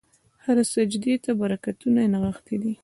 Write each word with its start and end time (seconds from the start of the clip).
هره 0.45 0.63
سجدې 0.73 1.13
ته 1.23 1.31
برکتونه 1.41 2.01
نغښتي 2.13 2.57
دي. 2.63 2.73